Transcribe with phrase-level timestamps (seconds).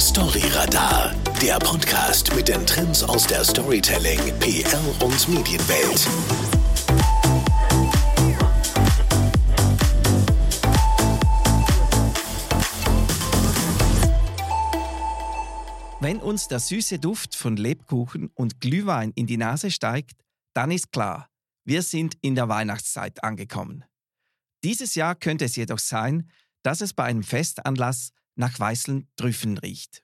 [0.00, 6.08] Storyradar, der Podcast mit den Trends aus der Storytelling, PR und Medienwelt.
[16.00, 20.22] Wenn uns der süße Duft von Lebkuchen und Glühwein in die Nase steigt,
[20.54, 21.28] dann ist klar,
[21.66, 23.84] wir sind in der Weihnachtszeit angekommen.
[24.64, 26.30] Dieses Jahr könnte es jedoch sein,
[26.62, 30.02] dass es bei einem Festanlass nach weißen Trüffeln riecht.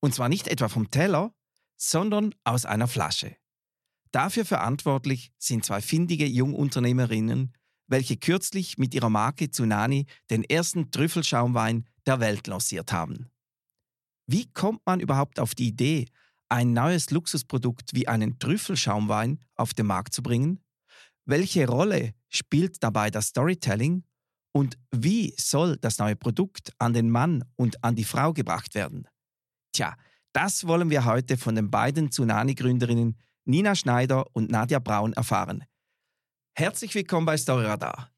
[0.00, 1.34] Und zwar nicht etwa vom Teller,
[1.76, 3.36] sondern aus einer Flasche.
[4.12, 7.52] Dafür verantwortlich sind zwei findige Jungunternehmerinnen,
[7.86, 13.30] welche kürzlich mit ihrer Marke Tsunani den ersten Trüffelschaumwein der Welt lanciert haben.
[14.26, 16.06] Wie kommt man überhaupt auf die Idee,
[16.48, 20.60] ein neues Luxusprodukt wie einen Trüffelschaumwein auf den Markt zu bringen?
[21.24, 24.04] Welche Rolle spielt dabei das Storytelling
[24.56, 29.06] und wie soll das neue Produkt an den Mann und an die Frau gebracht werden?
[29.72, 29.94] Tja,
[30.32, 35.64] das wollen wir heute von den beiden Tsunami-Gründerinnen Nina Schneider und Nadja Braun erfahren.
[36.54, 38.10] Herzlich willkommen bei Storyradar.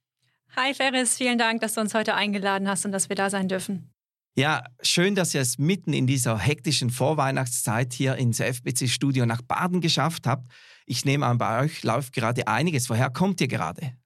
[0.54, 3.48] Hi Ferris, vielen Dank, dass du uns heute eingeladen hast und dass wir da sein
[3.48, 3.92] dürfen.
[4.36, 9.80] Ja, schön, dass ihr es mitten in dieser hektischen Vorweihnachtszeit hier ins FBC-Studio nach Baden
[9.80, 10.48] geschafft habt.
[10.86, 12.88] Ich nehme an, bei euch läuft gerade einiges.
[12.88, 13.98] Woher kommt ihr gerade?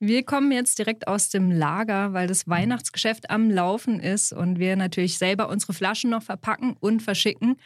[0.00, 4.76] Wir kommen jetzt direkt aus dem Lager, weil das Weihnachtsgeschäft am Laufen ist und wir
[4.76, 7.56] natürlich selber unsere Flaschen noch verpacken und verschicken.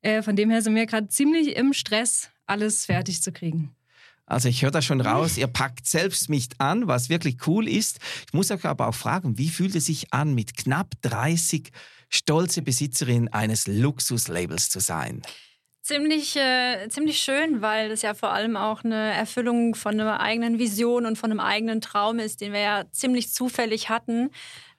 [0.00, 3.74] Äh, von dem her sind wir gerade ziemlich im Stress, alles fertig zu kriegen.
[4.26, 7.98] Also ich höre da schon raus, ihr packt selbst nicht an, was wirklich cool ist.
[8.26, 11.70] Ich muss euch aber auch fragen, wie fühlt es sich an, mit knapp 30
[12.08, 15.20] stolze Besitzerin eines Luxuslabels zu sein?
[15.84, 20.58] Ziemlich, äh, ziemlich schön, weil das ja vor allem auch eine Erfüllung von einer eigenen
[20.58, 24.30] Vision und von einem eigenen Traum ist, den wir ja ziemlich zufällig hatten.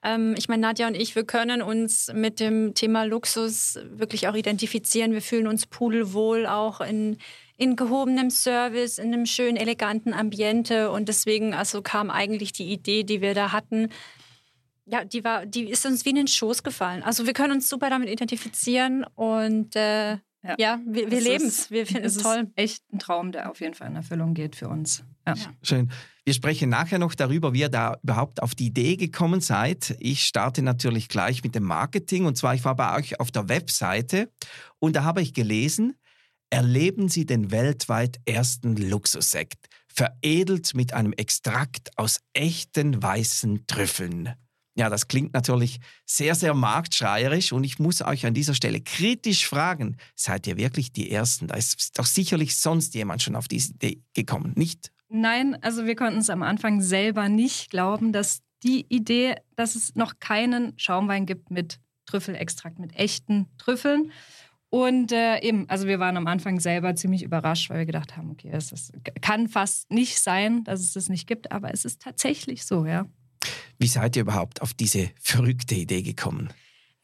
[0.02, 4.34] Ähm, ich meine, Nadja und ich, wir können uns mit dem Thema Luxus wirklich auch
[4.34, 5.12] identifizieren.
[5.12, 7.18] Wir fühlen uns pudelwohl auch in,
[7.56, 10.90] in gehobenem Service, in einem schönen, eleganten Ambiente.
[10.90, 13.90] Und deswegen also kam eigentlich die Idee, die wir da hatten,
[14.86, 17.04] ja, die war, die ist uns wie in den Schoß gefallen.
[17.04, 21.70] Also wir können uns super damit identifizieren und äh, ja, ja wir, wir leben es.
[21.70, 22.50] Wir finden es toll.
[22.56, 25.04] echt ein Traum, der auf jeden Fall in Erfüllung geht für uns.
[25.26, 25.34] Ja.
[25.62, 25.90] Schön.
[26.24, 29.96] Wir sprechen nachher noch darüber, wie ihr da überhaupt auf die Idee gekommen seid.
[30.00, 32.26] Ich starte natürlich gleich mit dem Marketing.
[32.26, 34.30] Und zwar, ich war bei euch auf der Webseite
[34.78, 35.94] und da habe ich gelesen,
[36.50, 44.34] erleben Sie den weltweit ersten Luxussekt, veredelt mit einem Extrakt aus echten weißen Trüffeln.
[44.76, 49.46] Ja, das klingt natürlich sehr, sehr marktschreierisch und ich muss euch an dieser Stelle kritisch
[49.46, 51.48] fragen, seid ihr wirklich die Ersten?
[51.48, 54.92] Da ist doch sicherlich sonst jemand schon auf diese Idee gekommen, nicht?
[55.08, 59.94] Nein, also wir konnten es am Anfang selber nicht glauben, dass die Idee, dass es
[59.94, 64.12] noch keinen Schaumwein gibt mit Trüffelextrakt, mit echten Trüffeln.
[64.68, 68.30] Und äh, eben, also wir waren am Anfang selber ziemlich überrascht, weil wir gedacht haben,
[68.30, 72.66] okay, es kann fast nicht sein, dass es das nicht gibt, aber es ist tatsächlich
[72.66, 73.06] so, ja.
[73.78, 76.52] Wie seid ihr überhaupt auf diese verrückte Idee gekommen?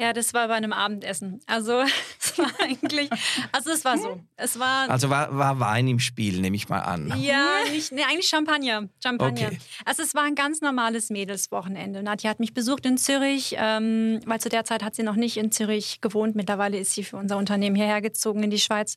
[0.02, 1.40] Ja, das war bei einem Abendessen.
[1.46, 1.80] Also
[2.20, 3.08] es war eigentlich,
[3.52, 4.20] also es war so.
[4.36, 7.14] Es war also war, war Wein im Spiel, nehme ich mal an.
[7.20, 8.88] Ja, nicht, nee, eigentlich Champagner.
[9.00, 9.46] Champagner.
[9.46, 9.58] Okay.
[9.84, 12.02] Also es war ein ganz normales Mädelswochenende.
[12.02, 15.36] Nadja hat mich besucht in Zürich, ähm, weil zu der Zeit hat sie noch nicht
[15.36, 16.34] in Zürich gewohnt.
[16.34, 18.96] Mittlerweile ist sie für unser Unternehmen hierher gezogen in die Schweiz.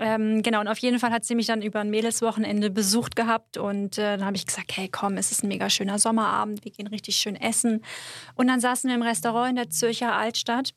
[0.00, 3.56] Ähm, genau, und auf jeden Fall hat sie mich dann über ein Mädelswochenende besucht gehabt
[3.56, 6.70] und äh, dann habe ich gesagt, hey komm, es ist ein mega schöner Sommerabend, wir
[6.70, 7.82] gehen richtig schön essen.
[8.36, 10.72] Und dann saßen wir im Restaurant in der Zürcher Altstadt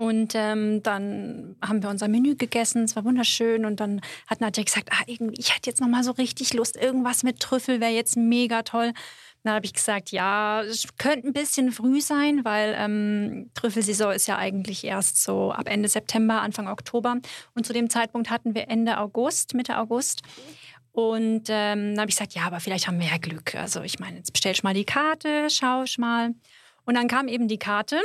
[0.00, 4.64] und ähm, dann haben wir unser Menü gegessen, es war wunderschön und dann hat Nadja
[4.64, 8.16] gesagt, ah, irgendwie, ich hätte jetzt nochmal so richtig Lust, irgendwas mit Trüffel wäre jetzt
[8.16, 8.94] mega toll.
[9.42, 14.26] Dann habe ich gesagt, ja, es könnte ein bisschen früh sein, weil ähm, Trüffelsaison ist
[14.28, 17.16] ja eigentlich erst so ab Ende September, Anfang Oktober.
[17.54, 20.22] Und zu dem Zeitpunkt hatten wir Ende August, Mitte August.
[20.92, 23.54] Und ähm, dann habe ich gesagt, ja, aber vielleicht haben wir ja Glück.
[23.54, 26.34] Also ich meine, jetzt bestellst du mal die Karte, schaust mal.
[26.84, 28.00] Und dann kam eben die Karte.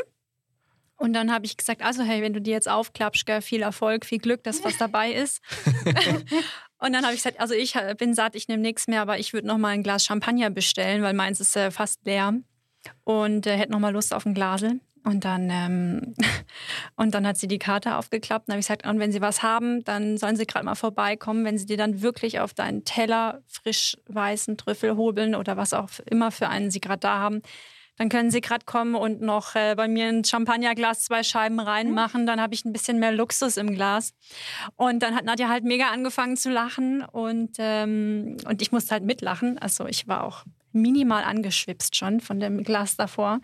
[0.97, 4.19] Und dann habe ich gesagt, also hey, wenn du die jetzt aufklappst, viel Erfolg, viel
[4.19, 5.41] Glück, dass was dabei ist.
[6.77, 9.17] Und dann habe ich gesagt, also ich äh, bin satt, ich nehme nichts mehr, aber
[9.17, 12.33] ich würde noch mal ein Glas Champagner bestellen, weil meins ist äh, fast leer
[13.03, 14.79] und äh, hätte noch mal Lust auf ein Glasel.
[15.03, 16.13] Und dann, ähm,
[16.95, 19.43] und dann hat sie die Karte aufgeklappt und habe ich gesagt, und wenn Sie was
[19.43, 23.41] haben, dann sollen Sie gerade mal vorbeikommen, wenn Sie dir dann wirklich auf deinen Teller
[23.47, 27.41] frisch weißen Trüffel hobeln oder was auch immer für einen Sie gerade da haben,
[27.97, 32.25] dann können Sie gerade kommen und noch äh, bei mir ein Champagnerglas, zwei Scheiben reinmachen.
[32.25, 34.13] Dann habe ich ein bisschen mehr Luxus im Glas.
[34.75, 39.03] Und dann hat Nadja halt mega angefangen zu lachen und, ähm, und ich musste halt
[39.03, 39.57] mitlachen.
[39.57, 40.43] Also ich war auch
[40.73, 43.39] minimal angeschwipst schon von dem Glas davor.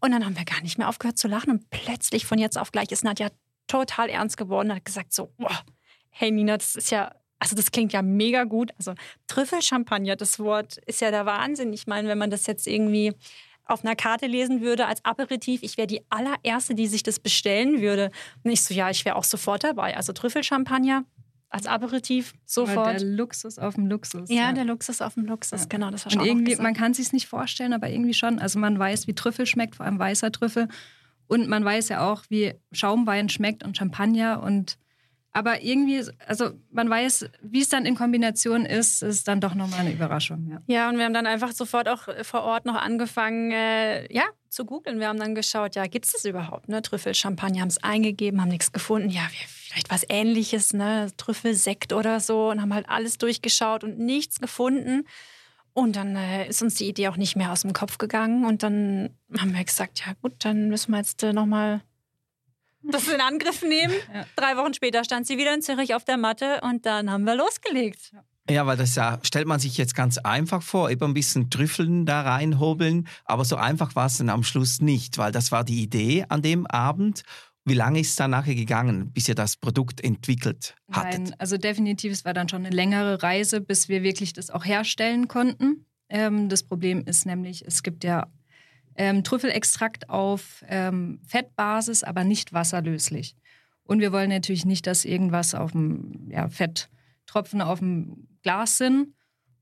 [0.00, 2.72] Und dann haben wir gar nicht mehr aufgehört zu lachen und plötzlich von jetzt auf
[2.72, 3.28] gleich ist Nadja
[3.66, 5.60] total ernst geworden und hat gesagt so, boah,
[6.10, 8.70] hey Nina, das ist ja, also das klingt ja mega gut.
[8.78, 8.94] Also
[9.26, 11.72] Trüffelchampagner, das Wort ist ja der Wahnsinn.
[11.72, 13.12] Ich meine, wenn man das jetzt irgendwie
[13.66, 17.80] auf einer Karte lesen würde als Aperitif, ich wäre die allererste, die sich das bestellen
[17.80, 18.10] würde.
[18.42, 19.96] Und ich so, ja, ich wäre auch sofort dabei.
[19.96, 21.04] Also Trüffelchampagner
[21.48, 22.78] als Aperitif sofort.
[22.78, 24.28] Aber der Luxus auf dem Luxus.
[24.28, 24.52] Ja, ja.
[24.52, 25.66] der Luxus auf dem Luxus, ja.
[25.68, 25.90] genau.
[25.90, 28.38] Das war schon Und irgendwie, man kann sich nicht vorstellen, aber irgendwie schon.
[28.38, 30.68] Also man weiß, wie Trüffel schmeckt, vor allem weißer Trüffel.
[31.26, 34.78] Und man weiß ja auch, wie Schaumwein schmeckt und Champagner und
[35.36, 39.80] aber irgendwie, also man weiß, wie es dann in Kombination ist, ist dann doch nochmal
[39.80, 40.46] eine Überraschung.
[40.48, 40.62] Ja.
[40.66, 44.22] ja, und wir haben dann einfach sofort auch äh, vor Ort noch angefangen, äh, ja,
[44.48, 45.00] zu googeln.
[45.00, 46.68] Wir haben dann geschaut, ja, gibt es das überhaupt?
[46.68, 46.80] Ne?
[46.82, 49.10] Trüffel, Champagner haben es eingegeben, haben nichts gefunden.
[49.10, 51.10] Ja, vielleicht was ähnliches, ne?
[51.16, 55.04] Trüffelsekt oder so und haben halt alles durchgeschaut und nichts gefunden.
[55.72, 58.44] Und dann äh, ist uns die Idee auch nicht mehr aus dem Kopf gegangen.
[58.44, 61.82] Und dann haben wir gesagt, ja gut, dann müssen wir jetzt äh, nochmal
[62.90, 63.94] das in Angriff nehmen.
[64.12, 64.26] Ja.
[64.36, 67.36] Drei Wochen später stand sie wieder in Zürich auf der Matte und dann haben wir
[67.36, 68.12] losgelegt.
[68.50, 72.04] Ja, weil das ja, stellt man sich jetzt ganz einfach vor, eben ein bisschen Trüffeln
[72.04, 75.82] da reinhobeln, aber so einfach war es dann am Schluss nicht, weil das war die
[75.82, 77.22] Idee an dem Abend.
[77.64, 81.20] Wie lange ist es dann nachher gegangen, bis ihr das Produkt entwickelt hattet?
[81.20, 84.66] Nein, also definitiv, es war dann schon eine längere Reise, bis wir wirklich das auch
[84.66, 85.86] herstellen konnten.
[86.10, 88.26] Ähm, das Problem ist nämlich, es gibt ja
[88.96, 93.36] ähm, Trüffelextrakt auf ähm, Fettbasis, aber nicht wasserlöslich.
[93.84, 99.08] Und wir wollen natürlich nicht, dass irgendwas auf dem ja, Fetttropfen auf dem Glas sind.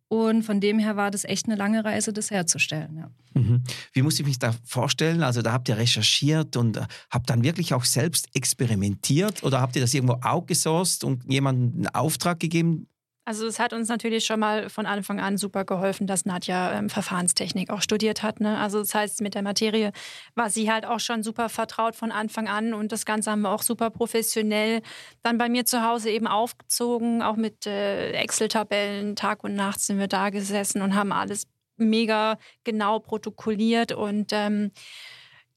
[0.08, 2.98] Und von dem her war das echt eine lange Reise, das herzustellen.
[2.98, 3.10] Ja.
[3.40, 3.62] Mhm.
[3.92, 5.22] Wie muss ich mich da vorstellen?
[5.22, 9.74] Also da habt ihr recherchiert und äh, habt dann wirklich auch selbst experimentiert oder habt
[9.74, 12.88] ihr das irgendwo outgesourced und jemandem einen Auftrag gegeben?
[13.24, 16.90] Also es hat uns natürlich schon mal von Anfang an super geholfen, dass Nadja ähm,
[16.90, 18.40] Verfahrenstechnik auch studiert hat.
[18.40, 18.58] Ne?
[18.58, 19.92] Also das heißt, mit der Materie
[20.34, 23.50] war sie halt auch schon super vertraut von Anfang an und das Ganze haben wir
[23.50, 24.82] auch super professionell
[25.22, 29.14] dann bei mir zu Hause eben aufgezogen, auch mit äh, Excel-Tabellen.
[29.14, 31.46] Tag und Nacht sind wir da gesessen und haben alles
[31.76, 34.72] mega genau protokolliert und ähm,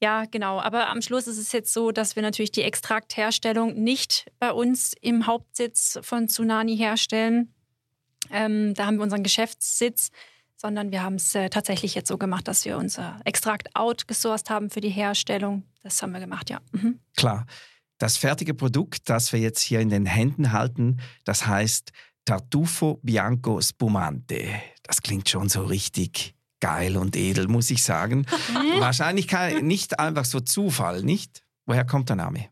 [0.01, 0.59] ja, genau.
[0.59, 4.93] Aber am Schluss ist es jetzt so, dass wir natürlich die Extraktherstellung nicht bei uns
[5.01, 7.54] im Hauptsitz von Tsunani herstellen,
[8.31, 10.11] ähm, da haben wir unseren Geschäftssitz,
[10.57, 14.69] sondern wir haben es äh, tatsächlich jetzt so gemacht, dass wir unser Extrakt outgesourced haben
[14.69, 15.63] für die Herstellung.
[15.83, 16.59] Das haben wir gemacht, ja.
[16.71, 16.99] Mhm.
[17.15, 17.45] Klar.
[17.97, 21.91] Das fertige Produkt, das wir jetzt hier in den Händen halten, das heißt
[22.25, 24.49] Tartufo Bianco Spumante.
[24.83, 28.25] Das klingt schon so richtig geil und edel, muss ich sagen.
[28.79, 31.43] Wahrscheinlich kann, nicht einfach so Zufall, nicht?
[31.65, 32.49] Woher kommt der Name?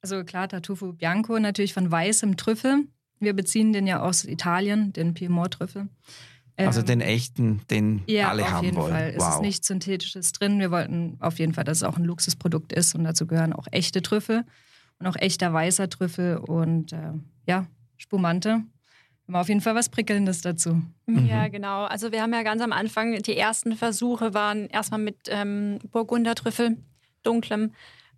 [0.00, 2.86] Also klar, Tartufo Bianco natürlich von weißem Trüffel.
[3.22, 5.88] Wir beziehen den ja aus Italien, den Piemont-Trüffel.
[6.56, 8.92] Also ähm, den echten, den ja, alle haben wollen.
[8.92, 9.14] Auf jeden Fall.
[9.16, 9.28] Wow.
[9.28, 10.58] Es ist nichts Synthetisches drin.
[10.58, 13.66] Wir wollten auf jeden Fall, dass es auch ein Luxusprodukt ist und dazu gehören auch
[13.70, 14.44] echte Trüffel
[14.98, 17.12] und auch echter weißer Trüffel und äh,
[17.46, 17.66] ja,
[17.96, 18.64] Spumante.
[19.28, 20.82] Haben auf jeden Fall was Prickelndes dazu.
[21.06, 21.52] Ja, mhm.
[21.52, 21.84] genau.
[21.84, 26.76] Also wir haben ja ganz am Anfang, die ersten Versuche waren erstmal mit ähm, Burgundertrüffel,
[27.22, 27.72] dunklem.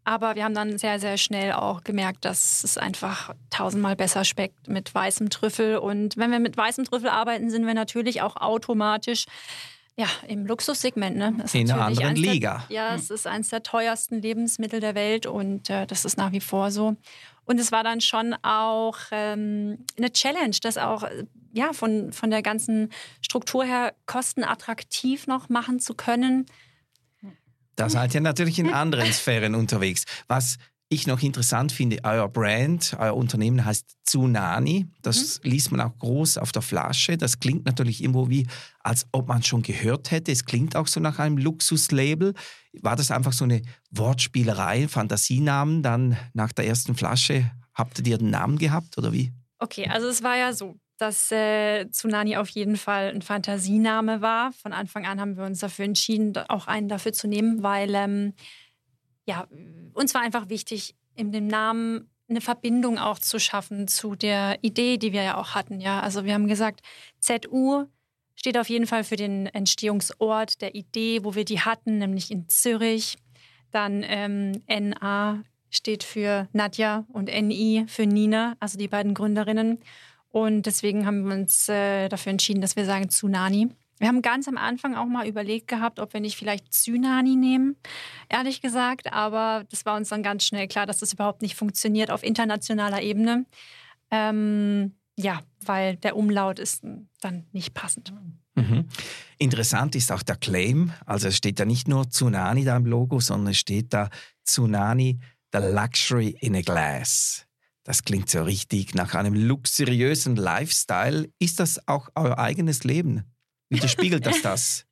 [0.05, 4.69] Aber wir haben dann sehr, sehr schnell auch gemerkt, dass es einfach tausendmal besser schmeckt
[4.69, 5.79] mit weißem Trüffel.
[5.79, 9.25] Und wenn wir mit weißem Trüffel arbeiten, sind wir natürlich auch automatisch
[9.97, 11.17] ja, im Luxussegment.
[11.17, 11.37] Ne?
[11.53, 12.65] In einer anderen Liga.
[12.69, 16.33] Der, ja, es ist eines der teuersten Lebensmittel der Welt und äh, das ist nach
[16.33, 16.97] wie vor so.
[17.47, 21.05] Und es war dann schon auch ähm, eine Challenge, das auch
[21.53, 22.91] ja, von, von der ganzen
[23.21, 26.47] Struktur her kostenattraktiv noch machen zu können.
[27.77, 30.05] Da seid ihr natürlich in anderen Sphären unterwegs.
[30.29, 34.87] Was ich noch interessant finde, euer Brand, euer Unternehmen heißt Tsunani.
[35.03, 35.51] Das mhm.
[35.51, 37.17] liest man auch groß auf der Flasche.
[37.17, 38.47] Das klingt natürlich irgendwo wie,
[38.81, 40.31] als ob man schon gehört hätte.
[40.31, 42.35] Es klingt auch so nach einem Luxuslabel.
[42.81, 45.83] War das einfach so eine Wortspielerei, Fantasienamen?
[45.83, 49.33] Dann nach der ersten Flasche habt ihr den Namen gehabt oder wie?
[49.59, 54.53] Okay, also es war ja so dass äh, Tsunani auf jeden Fall ein Fantasiename war.
[54.53, 58.35] Von Anfang an haben wir uns dafür entschieden, auch einen dafür zu nehmen, weil ähm,
[59.27, 59.47] ja,
[59.93, 64.97] uns war einfach wichtig, in dem Namen eine Verbindung auch zu schaffen zu der Idee,
[64.97, 65.81] die wir ja auch hatten.
[65.81, 66.81] Ja, also wir haben gesagt,
[67.21, 67.87] ZU
[68.35, 72.49] steht auf jeden Fall für den Entstehungsort der Idee, wo wir die hatten, nämlich in
[72.49, 73.17] Zürich.
[73.71, 79.81] Dann ähm, NA steht für Nadja und NI für Nina, also die beiden Gründerinnen.
[80.35, 83.69] Und deswegen haben wir uns äh, dafür entschieden, dass wir sagen Tsunani.
[84.01, 87.77] Wir haben ganz am Anfang auch mal überlegt gehabt, ob wir nicht vielleicht Tsunani nehmen,
[88.29, 89.13] ehrlich gesagt.
[89.13, 93.01] Aber das war uns dann ganz schnell klar, dass das überhaupt nicht funktioniert auf internationaler
[93.01, 93.47] Ebene.
[94.11, 96.83] Ähm, ja, weil der Umlaut ist
[97.21, 98.13] dann nicht passend.
[98.57, 98.89] Mhm.
[99.39, 100.93] Interessant ist auch der Claim.
[101.07, 104.11] Also es steht da nicht nur Tsunami da im Logo, sondern es steht da
[104.45, 105.21] Tsunami,
[105.53, 107.47] the luxury in a glass.
[107.85, 111.29] Das klingt so richtig nach einem luxuriösen Lifestyle.
[111.39, 113.25] Ist das auch euer eigenes Leben?
[113.69, 114.87] Widerspiegelt das das?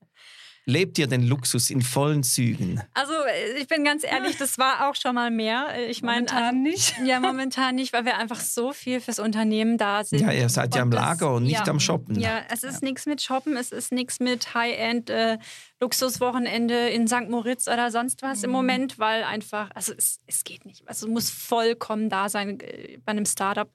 [0.64, 2.80] Lebt ihr den Luxus in vollen Zügen?
[2.94, 5.66] Also äh, ich bin ganz ehrlich, das war auch schon mal mehr.
[5.74, 6.94] Äh, ich meine, momentan nicht.
[7.04, 10.20] Ja, momentan nicht, weil wir einfach so viel fürs Unternehmen da sind.
[10.20, 12.18] Ja, ihr seid ja am Lager und nicht ja, am Shoppen.
[12.20, 12.88] Ja, es ist ja.
[12.88, 15.38] nichts mit Shoppen, es ist nichts mit High-End äh,
[15.80, 17.28] Luxuswochenende in St.
[17.28, 18.44] Moritz oder sonst was mhm.
[18.44, 20.86] im Moment, weil einfach, also es, es geht nicht.
[20.86, 23.68] Also es muss vollkommen da sein äh, bei einem Startup.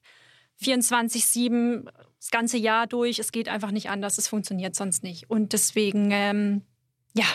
[0.62, 1.86] 24-7,
[2.20, 3.20] das ganze Jahr durch.
[3.20, 4.18] Es geht einfach nicht anders.
[4.18, 5.30] Es funktioniert sonst nicht.
[5.30, 6.64] Und deswegen ähm,
[7.18, 7.26] ja,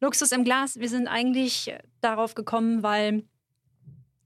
[0.00, 0.78] Luxus im Glas.
[0.80, 3.24] Wir sind eigentlich darauf gekommen, weil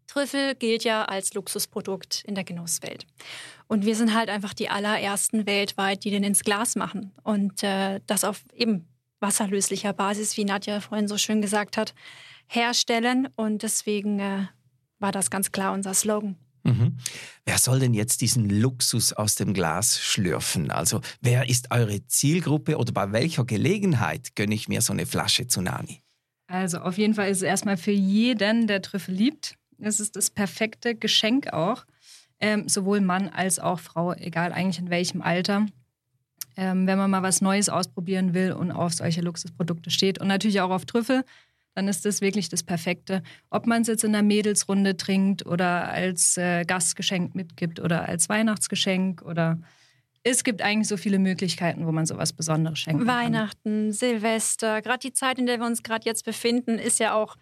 [0.07, 3.07] Trüffel gilt ja als Luxusprodukt in der Genusswelt.
[3.67, 7.13] Und wir sind halt einfach die allerersten weltweit, die den ins Glas machen.
[7.25, 8.87] Und äh, das auf eben
[9.19, 11.95] wasserlöslicher Basis, wie Nadja vorhin so schön gesagt hat,
[12.47, 13.29] herstellen.
[13.35, 14.47] Und deswegen äh,
[15.01, 16.37] war das ganz klar unser Slogan.
[16.65, 16.97] Mhm.
[17.45, 20.71] Wer soll denn jetzt diesen Luxus aus dem Glas schlürfen?
[20.71, 25.47] Also wer ist eure Zielgruppe oder bei welcher Gelegenheit gönne ich mir so eine Flasche
[25.47, 26.03] Tsunami?
[26.47, 29.57] Also auf jeden Fall ist es erstmal für jeden, der Trüffel liebt.
[29.79, 31.85] Es ist das perfekte Geschenk auch.
[32.41, 35.67] Ähm, sowohl Mann als auch Frau, egal eigentlich in welchem Alter.
[36.57, 40.61] Ähm, wenn man mal was Neues ausprobieren will und auf solche Luxusprodukte steht und natürlich
[40.61, 41.25] auch auf Trüffel,
[41.75, 43.23] dann ist das wirklich das Perfekte.
[43.51, 48.29] Ob man es jetzt in der Mädelsrunde trinkt oder als äh, Gastgeschenk mitgibt oder als
[48.29, 49.59] Weihnachtsgeschenk oder
[50.23, 53.25] es gibt eigentlich so viele Möglichkeiten, wo man sowas Besonderes schenken kann.
[53.25, 57.37] Weihnachten, Silvester, gerade die Zeit, in der wir uns gerade jetzt befinden, ist ja auch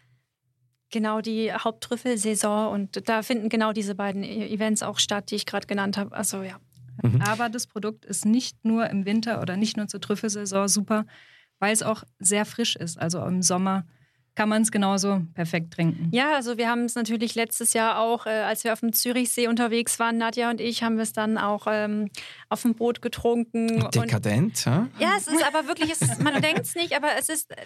[0.90, 5.46] genau die Haupttrüffelsaison und da finden genau diese beiden e-, Events auch statt, die ich
[5.46, 6.14] gerade genannt habe.
[6.14, 6.58] Also ja.
[7.02, 7.22] Mhm.
[7.22, 11.06] Aber das Produkt ist nicht nur im Winter oder nicht nur zur Trüffelsaison super,
[11.58, 12.98] weil es auch sehr frisch ist.
[13.00, 13.86] Also im Sommer
[14.34, 16.08] kann man es genauso perfekt trinken.
[16.12, 19.48] Ja, also wir haben es natürlich letztes Jahr auch, äh, als wir auf dem Zürichsee
[19.48, 22.08] unterwegs waren, Nadja und ich, haben wir es dann auch ähm,
[22.48, 23.88] auf dem Boot getrunken.
[23.90, 24.88] Dekadent, ja?
[24.98, 27.56] Ja, es ist aber wirklich, es, man denkt es nicht, aber es ist, äh,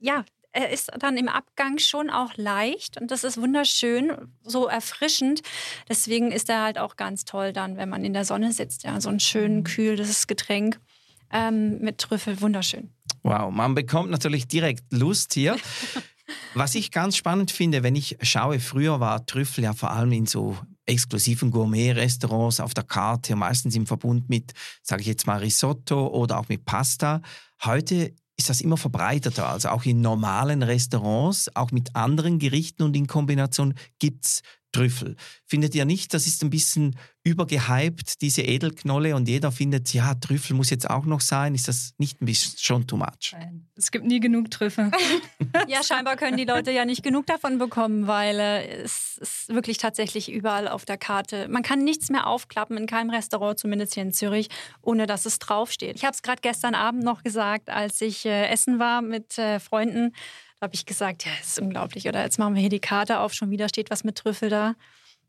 [0.00, 4.12] ja, er ist dann im Abgang schon auch leicht und das ist wunderschön,
[4.42, 5.42] so erfrischend.
[5.88, 8.82] Deswegen ist er halt auch ganz toll dann, wenn man in der Sonne sitzt.
[8.82, 9.64] Ja, so ein schön mhm.
[9.64, 10.80] kühles Getränk
[11.32, 12.90] ähm, mit Trüffel, wunderschön.
[13.22, 15.56] Wow, man bekommt natürlich direkt Lust hier.
[16.54, 20.26] Was ich ganz spannend finde, wenn ich schaue, früher war Trüffel ja vor allem in
[20.26, 26.08] so exklusiven Gourmet-Restaurants auf der Karte, meistens im Verbund mit, sage ich jetzt mal, Risotto
[26.08, 27.20] oder auch mit Pasta.
[27.64, 29.48] Heute ist das immer verbreiteter.
[29.48, 35.16] Also auch in normalen Restaurants, auch mit anderen Gerichten und in Kombination gibt es Trüffel.
[35.46, 40.56] Findet ihr nicht, das ist ein bisschen übergehypt, diese Edelknolle und jeder findet, ja, Trüffel
[40.56, 41.54] muss jetzt auch noch sein.
[41.54, 43.32] Ist das nicht ein bisschen schon too much?
[43.32, 44.90] Nein, es gibt nie genug Trüffel.
[45.68, 49.76] ja, scheinbar können die Leute ja nicht genug davon bekommen, weil äh, es ist wirklich
[49.76, 51.48] tatsächlich überall auf der Karte.
[51.48, 54.48] Man kann nichts mehr aufklappen, in keinem Restaurant, zumindest hier in Zürich,
[54.80, 55.96] ohne dass es draufsteht.
[55.96, 59.60] Ich habe es gerade gestern Abend noch gesagt, als ich äh, essen war mit äh,
[59.60, 60.12] Freunden
[60.60, 62.06] habe ich gesagt, ja, ist unglaublich.
[62.08, 64.74] Oder jetzt machen wir hier die Karte auf, schon wieder steht was mit Trüffel da.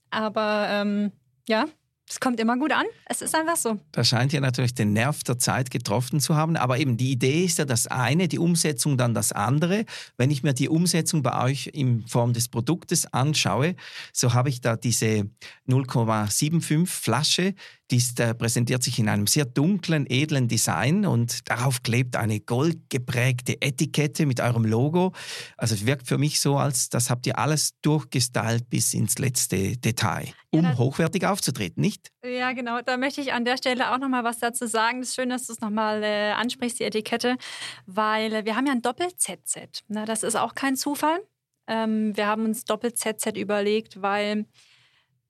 [0.10, 1.12] Aber ähm,
[1.48, 1.66] ja,
[2.12, 2.86] es kommt immer gut an.
[3.06, 3.80] Es ist einfach so.
[3.94, 6.58] Da scheint ja natürlich den Nerv der Zeit getroffen zu haben.
[6.58, 9.86] Aber eben die Idee ist ja das eine, die Umsetzung dann das andere.
[10.18, 13.76] Wenn ich mir die Umsetzung bei euch in Form des Produktes anschaue,
[14.12, 15.30] so habe ich da diese
[15.70, 17.56] 0,75 Flasche,
[17.92, 22.40] die ist, äh, präsentiert sich in einem sehr dunklen, edlen Design und darauf klebt eine
[22.40, 25.12] goldgeprägte Etikette mit eurem Logo.
[25.58, 29.78] Also es wirkt für mich so, als das habt ihr alles durchgestylt bis ins letzte
[29.78, 32.12] Detail, um ja, hochwertig aufzutreten, nicht?
[32.24, 32.82] Ja, genau.
[32.82, 35.02] Da möchte ich an der Stelle auch noch mal was dazu sagen.
[35.02, 37.38] Es ist schön, dass du es noch mal äh, ansprichst, die Etikette,
[37.86, 39.84] weil äh, wir haben ja ein Doppel-ZZ.
[39.90, 40.06] Ne?
[40.06, 41.20] Das ist auch kein Zufall.
[41.68, 44.46] Ähm, wir haben uns Doppel-ZZ überlegt, weil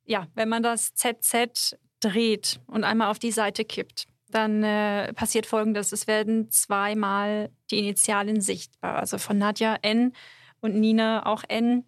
[0.05, 5.45] ja, wenn man das ZZ dreht und einmal auf die Seite kippt, dann äh, passiert
[5.45, 5.91] Folgendes.
[5.91, 8.97] Es werden zweimal die Initialen sichtbar.
[8.97, 10.13] Also von Nadja N
[10.59, 11.85] und Nina auch N.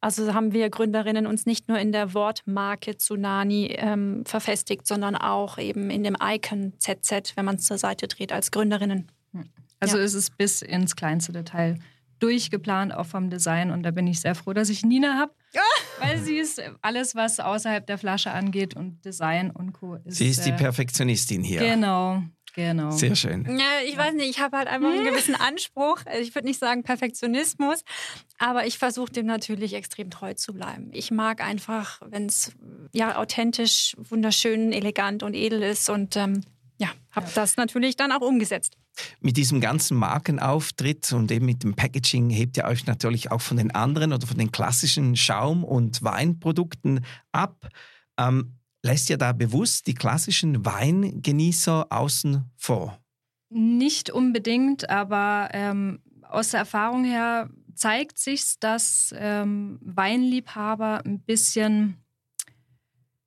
[0.00, 5.56] Also haben wir Gründerinnen uns nicht nur in der Wortmarke Tsunami ähm, verfestigt, sondern auch
[5.56, 9.10] eben in dem Icon ZZ, wenn man es zur Seite dreht, als Gründerinnen.
[9.80, 10.04] Also ja.
[10.04, 11.78] ist es bis ins kleinste Detail
[12.24, 13.70] durchgeplant, auch vom Design.
[13.70, 15.32] Und da bin ich sehr froh, dass ich Nina habe.
[16.00, 19.96] Weil sie ist alles, was außerhalb der Flasche angeht und Design und Co.
[20.04, 21.60] Ist, sie ist die Perfektionistin hier.
[21.60, 22.22] Genau.
[22.56, 22.92] Genau.
[22.92, 23.44] Sehr schön.
[23.58, 25.98] Ja, ich weiß nicht, ich habe halt einfach einen gewissen Anspruch.
[26.20, 27.82] Ich würde nicht sagen Perfektionismus,
[28.38, 30.90] aber ich versuche dem natürlich extrem treu zu bleiben.
[30.92, 32.52] Ich mag einfach, wenn es
[32.92, 36.44] ja authentisch, wunderschön, elegant und edel ist und ähm,
[36.78, 37.32] ja, habe ja.
[37.34, 38.76] das natürlich dann auch umgesetzt.
[39.20, 43.56] Mit diesem ganzen Markenauftritt und eben mit dem Packaging hebt ihr euch natürlich auch von
[43.56, 47.68] den anderen oder von den klassischen Schaum- und Weinprodukten ab.
[48.18, 52.98] Ähm, lässt ihr da bewusst die klassischen Weingenießer außen vor?
[53.50, 61.96] Nicht unbedingt, aber ähm, aus der Erfahrung her zeigt sich, dass ähm, Weinliebhaber ein bisschen,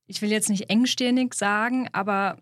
[0.05, 2.37] ich will jetzt nicht engstirnig sagen, aber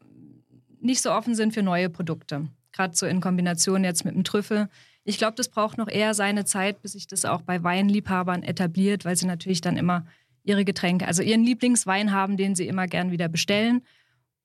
[0.80, 2.48] nicht so offen sind für neue Produkte.
[2.76, 4.68] Gerade so in Kombination jetzt mit dem Trüffel.
[5.06, 9.06] Ich glaube, das braucht noch eher seine Zeit, bis sich das auch bei Weinliebhabern etabliert,
[9.06, 10.06] weil sie natürlich dann immer
[10.44, 13.82] ihre Getränke, also ihren Lieblingswein haben, den sie immer gern wieder bestellen.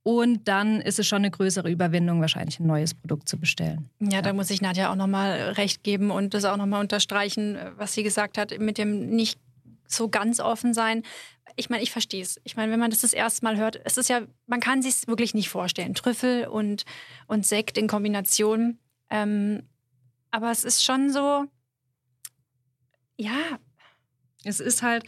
[0.02, 3.90] Und dann ist es schon eine größere Überwindung, wahrscheinlich ein neues Produkt zu bestellen.
[3.98, 7.92] Ja, da muss ich Nadja auch nochmal recht geben und das auch nochmal unterstreichen, was
[7.92, 9.38] sie gesagt hat, mit dem nicht
[9.92, 11.02] so ganz offen sein.
[11.56, 12.40] Ich meine, ich verstehe es.
[12.44, 15.06] Ich meine, wenn man das das erste Mal hört, es ist ja, man kann sich
[15.06, 15.94] wirklich nicht vorstellen.
[15.94, 16.84] Trüffel und,
[17.26, 18.78] und Sekt in Kombination.
[19.10, 19.68] Ähm,
[20.30, 21.44] aber es ist schon so,
[23.16, 23.58] ja.
[24.44, 25.04] Es ist halt,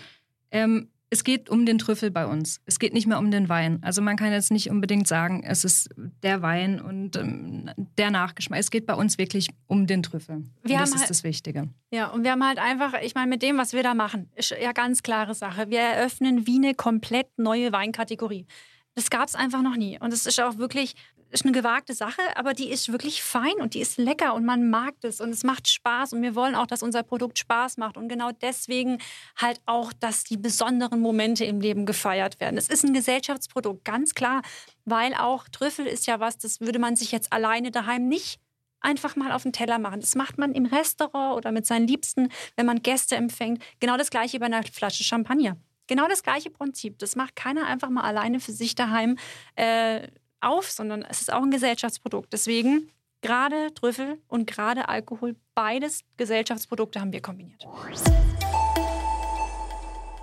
[0.50, 2.62] ähm, es geht um den Trüffel bei uns.
[2.64, 3.80] Es geht nicht mehr um den Wein.
[3.82, 5.90] Also man kann jetzt nicht unbedingt sagen, es ist
[6.22, 8.58] der Wein und ähm, der Nachgeschmack.
[8.58, 10.44] Es geht bei uns wirklich um den Trüffel.
[10.62, 11.68] Wir das ist halt, das Wichtige.
[11.90, 14.56] Ja, und wir haben halt einfach, ich meine, mit dem, was wir da machen, ist
[14.58, 15.68] ja ganz klare Sache.
[15.68, 18.46] Wir eröffnen wie eine komplett neue Weinkategorie.
[18.94, 19.98] Das gab es einfach noch nie.
[20.00, 20.94] Und es ist auch wirklich
[21.32, 24.70] ist eine gewagte Sache, aber die ist wirklich fein und die ist lecker und man
[24.70, 27.96] mag das und es macht Spaß und wir wollen auch, dass unser Produkt Spaß macht
[27.96, 28.98] und genau deswegen
[29.36, 32.56] halt auch, dass die besonderen Momente im Leben gefeiert werden.
[32.56, 34.42] Es ist ein Gesellschaftsprodukt, ganz klar,
[34.84, 38.40] weil auch Trüffel ist ja was, das würde man sich jetzt alleine daheim nicht
[38.80, 40.00] einfach mal auf den Teller machen.
[40.00, 43.62] Das macht man im Restaurant oder mit seinen Liebsten, wenn man Gäste empfängt.
[43.80, 45.56] Genau das gleiche bei einer Flasche Champagner.
[45.86, 46.98] Genau das gleiche Prinzip.
[46.98, 49.18] Das macht keiner einfach mal alleine für sich daheim.
[49.56, 50.08] Äh,
[50.42, 52.32] auf, sondern es ist auch ein Gesellschaftsprodukt.
[52.32, 52.90] Deswegen
[53.22, 57.66] gerade Trüffel und gerade Alkohol, beides Gesellschaftsprodukte haben wir kombiniert.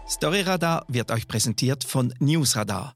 [0.08, 2.96] Storyradar wird euch präsentiert von Newsradar,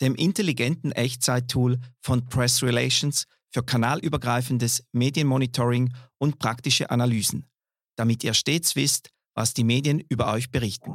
[0.00, 7.48] dem intelligenten Echtzeit-Tool von Press Relations für kanalübergreifendes Medienmonitoring und praktische Analysen,
[7.96, 10.94] damit ihr stets wisst, was die Medien über euch berichten.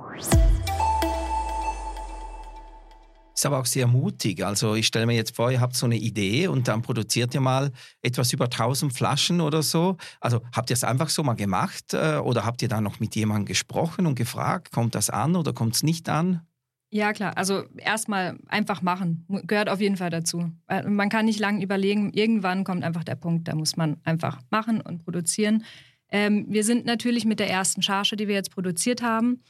[3.39, 4.45] Ist aber auch sehr mutig.
[4.45, 7.39] Also ich stelle mir jetzt vor, ihr habt so eine Idee und dann produziert ihr
[7.39, 7.71] mal
[8.01, 9.95] etwas über 1000 Flaschen oder so.
[10.19, 13.15] Also habt ihr es einfach so mal gemacht äh, oder habt ihr da noch mit
[13.15, 16.41] jemandem gesprochen und gefragt, kommt das an oder kommt es nicht an?
[16.89, 17.37] Ja, klar.
[17.37, 19.25] Also erstmal einfach machen.
[19.47, 20.51] Gehört auf jeden Fall dazu.
[20.67, 22.11] Man kann nicht lange überlegen.
[22.11, 25.63] Irgendwann kommt einfach der Punkt, da muss man einfach machen und produzieren.
[26.11, 29.41] Ähm, wir sind natürlich mit der ersten Charge, die wir jetzt produziert haben,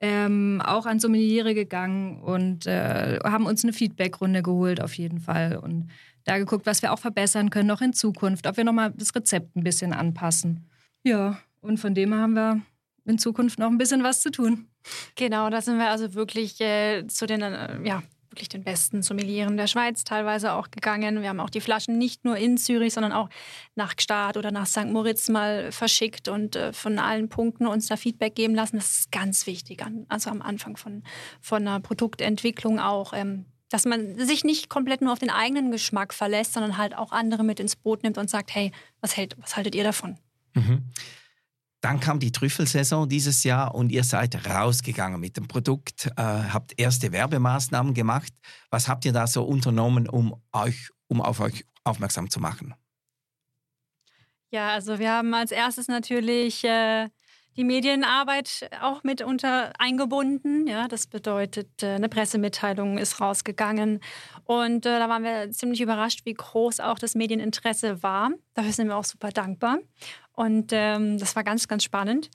[0.00, 5.56] ähm, auch an Sommeliere gegangen und äh, haben uns eine Feedbackrunde geholt auf jeden Fall
[5.56, 5.88] und
[6.24, 9.56] da geguckt, was wir auch verbessern können noch in Zukunft, ob wir nochmal das Rezept
[9.56, 10.68] ein bisschen anpassen.
[11.04, 12.60] Ja, und von dem haben wir
[13.04, 14.66] in Zukunft noch ein bisschen was zu tun.
[15.14, 18.02] Genau, da sind wir also wirklich äh, zu den äh, ja,
[18.36, 21.22] wirklich den besten Sommelieren der Schweiz teilweise auch gegangen.
[21.22, 23.30] Wir haben auch die Flaschen nicht nur in Zürich, sondern auch
[23.74, 24.86] nach Gstaad oder nach St.
[24.86, 28.76] Moritz mal verschickt und äh, von allen Punkten uns da Feedback geben lassen.
[28.76, 31.02] Das ist ganz wichtig, also am Anfang von,
[31.40, 33.14] von einer Produktentwicklung auch.
[33.14, 37.10] Ähm, dass man sich nicht komplett nur auf den eigenen Geschmack verlässt, sondern halt auch
[37.10, 38.70] andere mit ins Boot nimmt und sagt, hey,
[39.00, 40.18] was, hält, was haltet ihr davon?
[40.54, 40.84] Mhm.
[41.86, 46.76] Dann kam die Trüffelsaison dieses Jahr und ihr seid rausgegangen mit dem Produkt, äh, habt
[46.80, 48.32] erste Werbemaßnahmen gemacht.
[48.70, 52.74] Was habt ihr da so unternommen, um euch, um auf euch aufmerksam zu machen?
[54.50, 57.06] Ja, also wir haben als erstes natürlich äh,
[57.56, 60.66] die Medienarbeit auch mit unter eingebunden.
[60.66, 64.00] Ja, das bedeutet, äh, eine Pressemitteilung ist rausgegangen.
[64.42, 68.32] Und äh, da waren wir ziemlich überrascht, wie groß auch das Medieninteresse war.
[68.54, 69.78] Dafür sind wir auch super dankbar.
[70.36, 72.30] Und ähm, das war ganz, ganz spannend.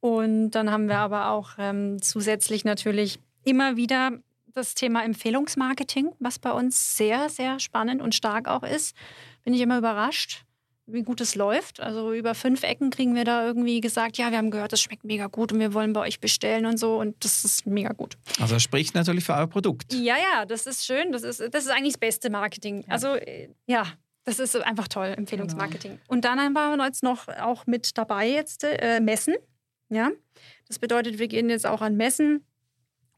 [0.00, 4.18] Und dann haben wir aber auch ähm, zusätzlich natürlich immer wieder
[4.52, 8.96] das Thema Empfehlungsmarketing, was bei uns sehr, sehr spannend und stark auch ist.
[9.44, 10.44] Bin ich immer überrascht,
[10.86, 11.80] wie gut es läuft.
[11.80, 15.04] Also über fünf Ecken kriegen wir da irgendwie gesagt, ja, wir haben gehört, das schmeckt
[15.04, 18.16] mega gut und wir wollen bei euch bestellen und so und das ist mega gut.
[18.40, 19.92] Also das spricht natürlich für euer Produkt.
[19.92, 21.12] Ja, ja, das ist schön.
[21.12, 22.84] Das ist, das ist eigentlich das beste Marketing.
[22.88, 23.16] Also
[23.66, 23.86] ja,
[24.24, 25.92] das ist einfach toll, Empfehlungsmarketing.
[25.92, 26.02] Genau.
[26.08, 29.34] Und dann waren wir jetzt noch auch mit dabei jetzt äh, Messen.
[29.88, 30.10] Ja,
[30.68, 32.46] das bedeutet, wir gehen jetzt auch an Messen,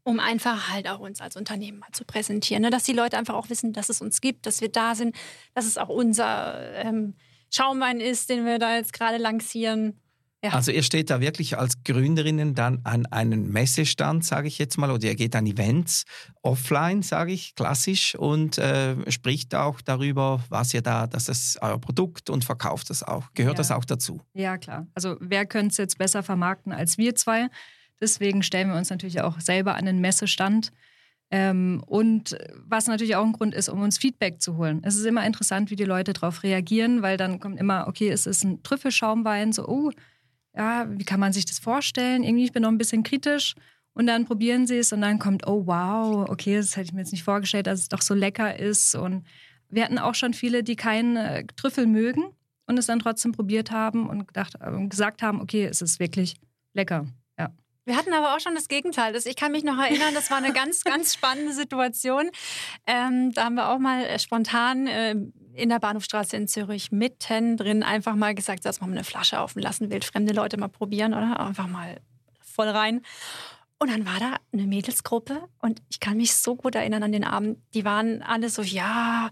[0.02, 2.70] um einfach halt auch uns als Unternehmen mal zu präsentieren, ne?
[2.70, 5.14] dass die Leute einfach auch wissen, dass es uns gibt, dass wir da sind,
[5.54, 7.14] dass es auch unser ähm,
[7.50, 10.00] Schaumwein ist, den wir da jetzt gerade lancieren.
[10.44, 10.50] Ja.
[10.50, 14.90] Also ihr steht da wirklich als Gründerinnen dann an einen Messestand, sage ich jetzt mal,
[14.90, 16.04] oder ihr geht an Events
[16.42, 21.80] offline, sage ich, klassisch, und äh, spricht auch darüber, was ihr da, dass das euer
[21.80, 23.32] Produkt und verkauft das auch.
[23.32, 23.58] Gehört ja.
[23.58, 24.20] das auch dazu?
[24.34, 24.86] Ja, klar.
[24.94, 27.48] Also wer könnte es jetzt besser vermarkten als wir zwei?
[28.02, 30.72] Deswegen stellen wir uns natürlich auch selber an den Messestand.
[31.30, 34.82] Ähm, und was natürlich auch ein Grund ist, um uns Feedback zu holen.
[34.84, 38.26] Es ist immer interessant, wie die Leute darauf reagieren, weil dann kommt immer, okay, es
[38.26, 39.90] ist ein Trüffelschaumwein, so, oh,
[40.56, 42.22] ja, wie kann man sich das vorstellen?
[42.22, 43.54] Irgendwie, ich bin noch ein bisschen kritisch.
[43.94, 47.00] Und dann probieren sie es und dann kommt, oh wow, okay, das hätte ich mir
[47.00, 48.96] jetzt nicht vorgestellt, dass es doch so lecker ist.
[48.96, 49.24] Und
[49.68, 52.24] wir hatten auch schon viele, die keinen äh, Trüffel mögen
[52.66, 56.36] und es dann trotzdem probiert haben und gedacht, äh, gesagt haben, okay, es ist wirklich
[56.72, 57.06] lecker.
[57.38, 57.50] Ja.
[57.84, 59.14] Wir hatten aber auch schon das Gegenteil.
[59.14, 62.30] ich kann mich noch erinnern, das war eine ganz, ganz spannende Situation.
[62.88, 65.14] Ähm, da haben wir auch mal äh, spontan äh,
[65.54, 69.90] in der Bahnhofstraße in Zürich mittendrin einfach mal gesagt, dass man eine Flasche offen lassen
[69.90, 72.00] will, fremde Leute mal probieren oder einfach mal
[72.40, 73.02] voll rein.
[73.78, 77.24] Und dann war da eine Mädelsgruppe und ich kann mich so gut erinnern an den
[77.24, 77.58] Abend.
[77.74, 79.30] Die waren alle so, ja,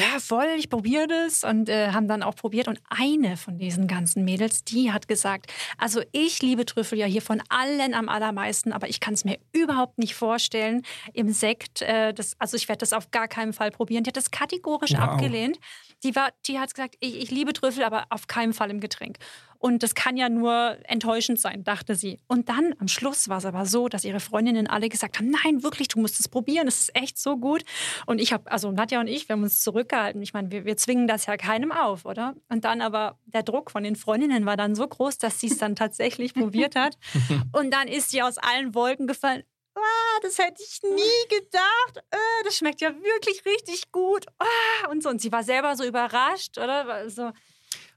[0.00, 2.68] ja, voll, ich probiere das und äh, haben dann auch probiert.
[2.68, 7.22] Und eine von diesen ganzen Mädels, die hat gesagt, also ich liebe Trüffel ja hier
[7.22, 10.82] von allen am allermeisten, aber ich kann es mir überhaupt nicht vorstellen
[11.14, 11.82] im Sekt.
[11.82, 14.04] Äh, das, also ich werde das auf gar keinen Fall probieren.
[14.04, 15.00] Die hat das kategorisch wow.
[15.00, 15.58] abgelehnt.
[16.04, 19.18] Die, war, die hat gesagt, ich, ich liebe Trüffel, aber auf keinen Fall im Getränk.
[19.58, 22.20] Und das kann ja nur enttäuschend sein, dachte sie.
[22.28, 25.62] Und dann am Schluss war es aber so, dass ihre Freundinnen alle gesagt haben, nein,
[25.62, 27.64] wirklich, du musst es probieren, es ist echt so gut.
[28.06, 30.22] Und ich habe, also Nadja und ich, wir haben uns zurückgehalten.
[30.22, 32.34] Ich meine, wir, wir zwingen das ja keinem auf, oder?
[32.48, 35.58] Und dann aber der Druck von den Freundinnen war dann so groß, dass sie es
[35.58, 36.96] dann tatsächlich probiert hat.
[37.52, 39.42] Und dann ist sie aus allen Wolken gefallen.
[39.74, 42.04] Ah, das hätte ich nie gedacht.
[42.10, 44.26] Äh, das schmeckt ja wirklich richtig gut.
[44.38, 45.08] Ah, und so.
[45.08, 47.08] Und sie war selber so überrascht, oder?
[47.08, 47.30] So,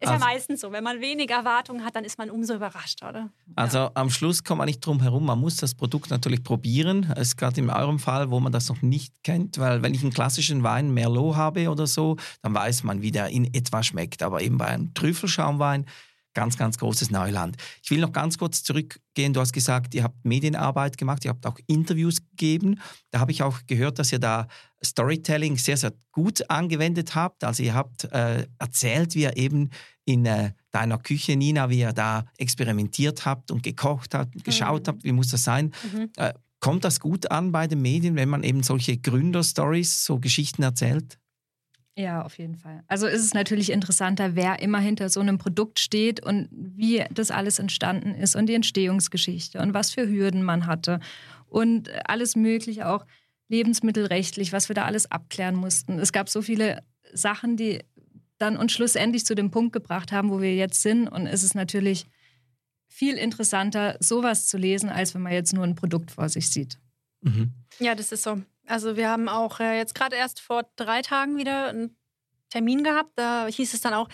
[0.01, 0.71] ist also, ja meistens so.
[0.71, 3.29] Wenn man wenig Erwartungen hat, dann ist man umso überrascht, oder?
[3.55, 3.91] Also ja.
[3.93, 5.25] am Schluss kommt man nicht drum herum.
[5.25, 7.11] Man muss das Produkt natürlich probieren.
[7.15, 10.01] Es ist gerade in eurem Fall, wo man das noch nicht kennt, weil wenn ich
[10.01, 14.23] einen klassischen Wein Merlot habe oder so, dann weiß man, wie der in etwa schmeckt.
[14.23, 15.85] Aber eben bei einem Trüffelschaumwein
[16.33, 17.57] ganz, ganz großes Neuland.
[17.83, 19.33] Ich will noch ganz kurz zurückgehen.
[19.33, 22.79] Du hast gesagt, ihr habt Medienarbeit gemacht, ihr habt auch Interviews gegeben.
[23.11, 24.47] Da habe ich auch gehört, dass ihr da
[24.83, 27.43] Storytelling sehr, sehr gut angewendet habt.
[27.43, 29.69] Also ihr habt äh, erzählt, wie ihr eben
[30.05, 34.87] in äh, deiner Küche, Nina, wie ihr da experimentiert habt und gekocht habt, und geschaut
[34.87, 34.87] mhm.
[34.87, 35.71] habt, wie muss das sein.
[35.91, 36.09] Mhm.
[36.17, 40.63] Äh, kommt das gut an bei den Medien, wenn man eben solche Gründerstories, so Geschichten
[40.63, 41.17] erzählt?
[41.97, 42.83] Ja, auf jeden Fall.
[42.87, 47.31] Also ist es natürlich interessanter, wer immer hinter so einem Produkt steht und wie das
[47.31, 50.99] alles entstanden ist und die Entstehungsgeschichte und was für Hürden man hatte
[51.47, 53.05] und alles Mögliche auch
[53.49, 55.99] lebensmittelrechtlich, was wir da alles abklären mussten.
[55.99, 56.81] Es gab so viele
[57.13, 57.79] Sachen, die
[58.37, 61.07] dann uns schlussendlich zu dem Punkt gebracht haben, wo wir jetzt sind.
[61.07, 62.05] Und es ist natürlich
[62.87, 66.79] viel interessanter, sowas zu lesen, als wenn man jetzt nur ein Produkt vor sich sieht.
[67.21, 67.51] Mhm.
[67.79, 68.41] Ja, das ist so.
[68.71, 71.97] Also wir haben auch äh, jetzt gerade erst vor drei Tagen wieder einen
[72.49, 73.11] Termin gehabt.
[73.15, 74.07] Da hieß es dann auch,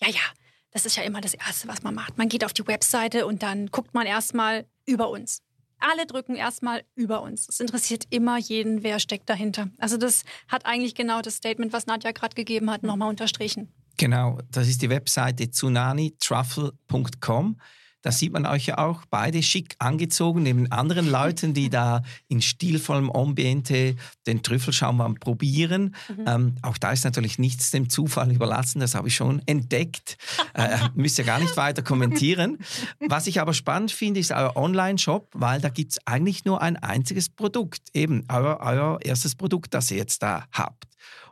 [0.00, 0.22] ja, ja,
[0.70, 2.16] das ist ja immer das Erste, was man macht.
[2.16, 5.42] Man geht auf die Webseite und dann guckt man erstmal über uns.
[5.78, 7.48] Alle drücken erstmal über uns.
[7.48, 9.68] Es interessiert immer jeden, wer steckt dahinter.
[9.78, 13.74] Also das hat eigentlich genau das Statement, was Nadja gerade gegeben hat, nochmal unterstrichen.
[13.98, 17.60] Genau, das ist die Webseite tsunanitruffle.com.
[18.08, 22.40] Da sieht man euch ja auch beide schick angezogen, neben anderen Leuten, die da in
[22.40, 25.94] stilvollem Ambiente den Trüffelschaum probieren.
[26.08, 26.24] Mhm.
[26.26, 30.16] Ähm, auch da ist natürlich nichts dem Zufall überlassen, das habe ich schon entdeckt.
[30.54, 32.56] äh, müsst ihr gar nicht weiter kommentieren.
[32.98, 36.78] Was ich aber spannend finde, ist euer Online-Shop, weil da gibt es eigentlich nur ein
[36.78, 40.86] einziges Produkt, eben euer, euer erstes Produkt, das ihr jetzt da habt.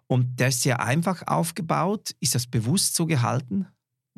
[0.08, 2.14] Und der ist sehr einfach aufgebaut.
[2.20, 3.66] Ist das bewusst so gehalten?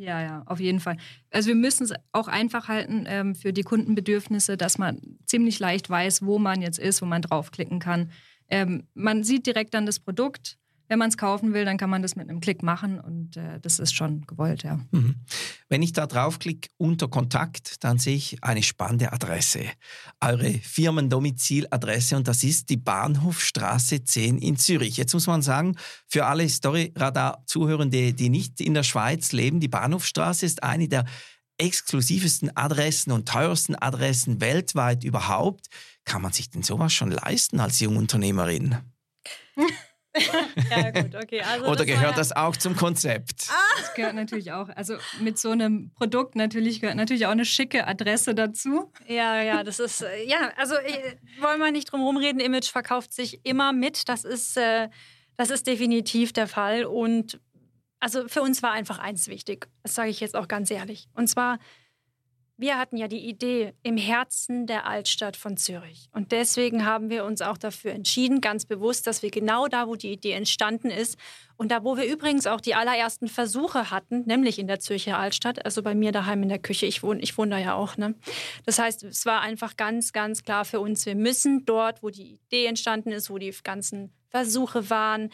[0.01, 0.97] Ja, ja, auf jeden Fall.
[1.33, 5.91] Also wir müssen es auch einfach halten ähm, für die Kundenbedürfnisse, dass man ziemlich leicht
[5.91, 8.13] weiß, wo man jetzt ist, wo man draufklicken kann.
[8.49, 10.57] Ähm, man sieht direkt dann das Produkt
[10.89, 13.61] wenn man es kaufen will, dann kann man das mit einem Klick machen und äh,
[13.61, 14.81] das ist schon gewollt, ja.
[14.91, 15.17] Mhm.
[15.69, 19.65] Wenn ich da draufklicke unter Kontakt, dann sehe ich eine spannende Adresse.
[20.21, 24.97] Eure Firmendomiziladresse und das ist die Bahnhofstraße 10 in Zürich.
[24.97, 30.47] Jetzt muss man sagen, für alle Storyradar-Zuhörende, die nicht in der Schweiz leben, die Bahnhofstraße
[30.47, 31.05] ist eine der
[31.59, 35.67] exklusivsten Adressen und teuersten Adressen weltweit überhaupt.
[36.05, 38.77] Kann man sich denn sowas schon leisten als Jungunternehmerin?
[40.71, 41.41] ja, gut, okay.
[41.43, 43.49] Also Oder das gehört das auch zum Konzept?
[43.51, 43.81] Ah.
[43.81, 44.69] Das gehört natürlich auch.
[44.71, 48.93] Also mit so einem Produkt natürlich gehört natürlich auch eine schicke Adresse dazu.
[49.07, 53.13] Ja, ja, das ist, äh, ja, also äh, wollen wir nicht drum rumreden, Image verkauft
[53.13, 54.09] sich immer mit.
[54.09, 54.89] Das ist, äh,
[55.37, 56.85] das ist definitiv der Fall.
[56.85, 57.41] Und
[58.01, 59.69] also für uns war einfach eins wichtig.
[59.83, 61.09] Das sage ich jetzt auch ganz ehrlich.
[61.15, 61.59] Und zwar,
[62.59, 66.09] wir hatten ja die Idee im Herzen der Altstadt von Zürich.
[66.13, 69.95] Und deswegen haben wir uns auch dafür entschieden, ganz bewusst, dass wir genau da, wo
[69.95, 71.17] die Idee entstanden ist
[71.57, 75.65] und da, wo wir übrigens auch die allerersten Versuche hatten, nämlich in der Zürcher Altstadt,
[75.65, 77.97] also bei mir daheim in der Küche, ich wohne, ich wohne da ja auch.
[77.97, 78.17] Ne?
[78.67, 82.41] Das heißt, es war einfach ganz, ganz klar für uns, wir müssen dort, wo die
[82.47, 85.31] Idee entstanden ist, wo die ganzen Versuche waren,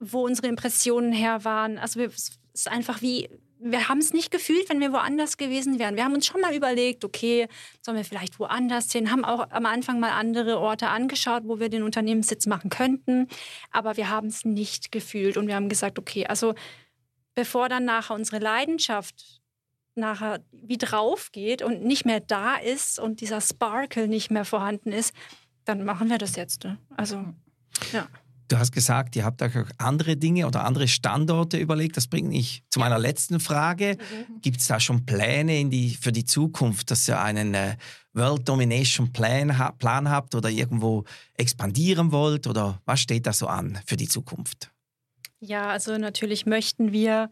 [0.00, 1.78] wo unsere Impressionen her waren.
[1.78, 3.28] Also es ist einfach wie
[3.60, 5.96] wir haben es nicht gefühlt, wenn wir woanders gewesen wären.
[5.96, 7.48] Wir haben uns schon mal überlegt, okay,
[7.82, 9.10] sollen wir vielleicht woanders hin?
[9.10, 13.28] Haben auch am Anfang mal andere Orte angeschaut, wo wir den Unternehmenssitz machen könnten.
[13.70, 16.54] Aber wir haben es nicht gefühlt und wir haben gesagt, okay, also
[17.34, 19.40] bevor dann nachher unsere Leidenschaft
[19.94, 24.92] nachher wie drauf geht und nicht mehr da ist und dieser Sparkle nicht mehr vorhanden
[24.92, 25.12] ist,
[25.64, 26.64] dann machen wir das jetzt.
[26.64, 26.78] Ne?
[26.96, 27.24] Also,
[27.92, 28.08] ja.
[28.48, 31.98] Du hast gesagt, ihr habt euch auch andere Dinge oder andere Standorte überlegt.
[31.98, 33.98] Das bringt mich zu meiner letzten Frage.
[33.98, 34.40] Mhm.
[34.40, 37.76] Gibt es da schon Pläne die, für die Zukunft, dass ihr einen äh,
[38.14, 42.46] World Domination Plan, Plan habt oder irgendwo expandieren wollt?
[42.46, 44.70] Oder was steht da so an für die Zukunft?
[45.40, 47.30] Ja, also natürlich möchten wir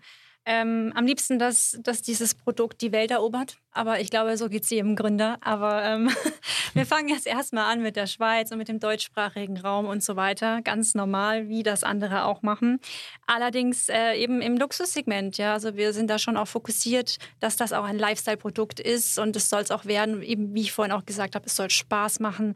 [0.48, 3.59] ähm, am liebsten, dass, dass dieses Produkt die Welt erobert.
[3.72, 5.38] Aber ich glaube, so geht es jedem Gründer.
[5.40, 6.09] Aber ähm,
[6.74, 10.14] wir fangen jetzt erstmal an mit der Schweiz und mit dem deutschsprachigen Raum und so
[10.14, 10.62] weiter.
[10.62, 12.78] Ganz normal, wie das andere auch machen.
[13.26, 15.37] Allerdings äh, eben im Luxussegment.
[15.37, 19.35] Ja, also wir sind da schon auch fokussiert, dass das auch ein Lifestyle-Produkt ist und
[19.35, 20.22] es soll es auch werden.
[20.22, 22.54] Eben wie ich vorhin auch gesagt habe, es soll Spaß machen.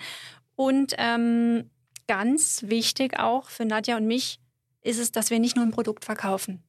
[0.54, 1.68] Und ähm,
[2.06, 4.38] ganz wichtig auch für Nadja und mich
[4.82, 6.62] ist es, dass wir nicht nur ein Produkt verkaufen.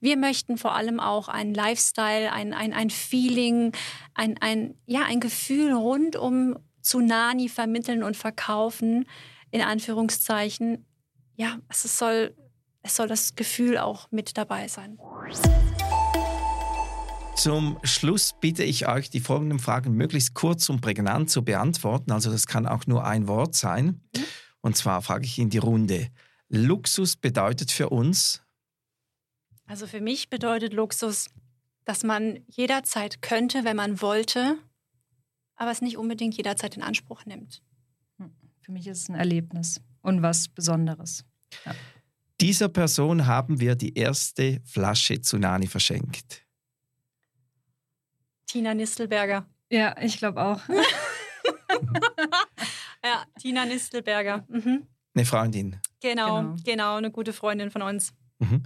[0.00, 3.72] Wir möchten vor allem auch einen Lifestyle, ein, ein, ein Feeling,
[4.14, 9.06] ein, ein, ja, ein Gefühl rund um Tsunami vermitteln und verkaufen,
[9.50, 10.86] in Anführungszeichen.
[11.36, 12.34] Ja, es soll,
[12.82, 14.98] es soll das Gefühl auch mit dabei sein.
[17.36, 22.10] Zum Schluss bitte ich euch, die folgenden Fragen möglichst kurz und prägnant zu beantworten.
[22.10, 24.00] Also das kann auch nur ein Wort sein.
[24.16, 24.24] Mhm.
[24.62, 26.08] Und zwar frage ich in die Runde.
[26.48, 28.42] Luxus bedeutet für uns
[29.66, 31.28] also für mich bedeutet Luxus,
[31.84, 34.58] dass man jederzeit könnte, wenn man wollte,
[35.56, 37.62] aber es nicht unbedingt jederzeit in Anspruch nimmt.
[38.18, 38.34] Hm.
[38.60, 41.24] Für mich ist es ein Erlebnis und was Besonderes.
[41.64, 41.74] Ja.
[42.40, 46.42] Dieser Person haben wir die erste Flasche Tsunami verschenkt.
[48.46, 49.48] Tina Nistelberger.
[49.70, 50.60] Ja, ich glaube auch.
[53.04, 54.44] ja, Tina Nistelberger.
[54.48, 54.86] Mhm.
[55.14, 55.80] Eine Freundin.
[56.00, 58.12] Genau, genau, genau, eine gute Freundin von uns.
[58.38, 58.62] Mhm.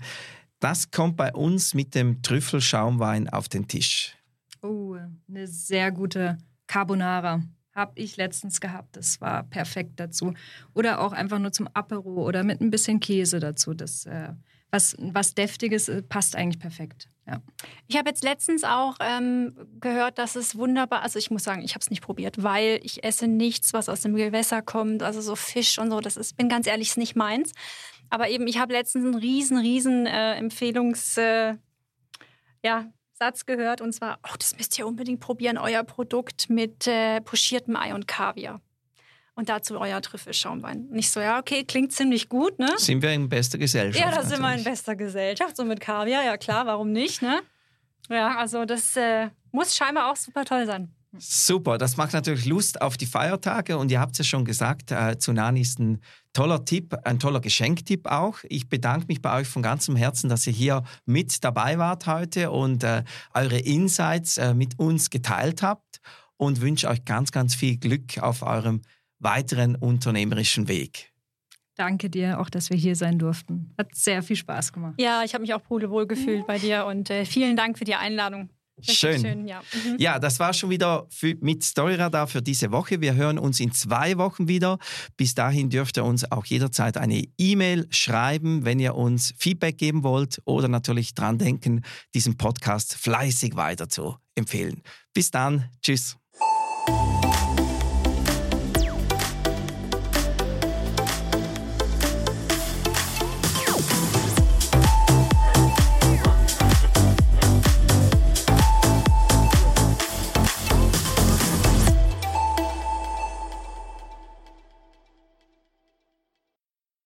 [0.60, 4.14] Das kommt bei uns mit dem Trüffelschaumwein auf den Tisch.
[4.62, 4.94] Oh,
[5.28, 7.42] eine sehr gute Carbonara.
[7.74, 8.96] Habe ich letztens gehabt.
[8.96, 10.34] Das war perfekt dazu.
[10.74, 13.72] Oder auch einfach nur zum Apero oder mit ein bisschen Käse dazu.
[13.72, 14.34] Das, äh,
[14.70, 17.08] was, was Deftiges äh, passt eigentlich perfekt.
[17.26, 17.40] Ja.
[17.86, 21.74] Ich habe jetzt letztens auch ähm, gehört, dass es wunderbar, also ich muss sagen, ich
[21.74, 25.36] habe es nicht probiert, weil ich esse nichts, was aus dem Gewässer kommt, also so
[25.36, 27.52] Fisch und so, das ist, bin ganz ehrlich, ist nicht meins.
[28.10, 31.16] Aber eben, ich habe letztens einen riesen, riesen äh, Empfehlungs...
[31.16, 31.56] Äh,
[32.62, 37.20] ja, Satz gehört und zwar, oh, das müsst ihr unbedingt probieren, euer Produkt mit äh,
[37.20, 38.60] pochiertem Ei und Kaviar.
[39.34, 40.88] Und dazu euer Trüffelschaumwein.
[40.90, 42.72] Nicht so, ja, okay, klingt ziemlich gut, ne?
[42.76, 44.04] Sind wir in bester Gesellschaft?
[44.04, 45.56] Ja, da sind wir in bester Gesellschaft.
[45.56, 47.40] So mit Kaviar, ja klar, warum nicht, ne?
[48.08, 50.94] Ja, also das äh, muss scheinbar auch super toll sein.
[51.18, 54.92] Super, das macht natürlich Lust auf die Feiertage und ihr habt es ja schon gesagt,
[54.92, 56.00] äh, Tsunami ist ein
[56.32, 58.38] toller Tipp, ein toller Geschenktipp auch.
[58.48, 62.52] Ich bedanke mich bei euch von ganzem Herzen, dass ihr hier mit dabei wart heute
[62.52, 63.02] und äh,
[63.34, 66.00] eure Insights äh, mit uns geteilt habt
[66.36, 68.82] und wünsche euch ganz, ganz viel Glück auf eurem
[69.18, 71.12] weiteren unternehmerischen Weg.
[71.74, 73.74] Danke dir, auch dass wir hier sein durften.
[73.78, 74.94] Hat sehr viel Spaß gemacht.
[74.98, 77.96] Ja, ich habe mich auch pudelwohl gefühlt bei dir und äh, vielen Dank für die
[77.96, 78.50] Einladung.
[78.82, 79.20] Schön.
[79.20, 79.62] schön ja.
[79.72, 79.96] Mhm.
[79.98, 80.18] ja.
[80.18, 83.00] das war schon wieder für, mit Storyradar für diese Woche.
[83.00, 84.78] Wir hören uns in zwei Wochen wieder.
[85.16, 90.02] Bis dahin dürft ihr uns auch jederzeit eine E-Mail schreiben, wenn ihr uns Feedback geben
[90.02, 91.82] wollt oder natürlich dran denken,
[92.14, 94.82] diesen Podcast fleißig weiter zu empfehlen.
[95.14, 95.68] Bis dann.
[95.82, 96.16] Tschüss.